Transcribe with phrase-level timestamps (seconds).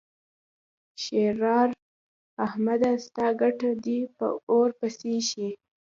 [1.03, 1.69] ښېرار:
[2.45, 2.91] احمده!
[3.05, 5.49] ستا ګټه دې په اور پسې شي.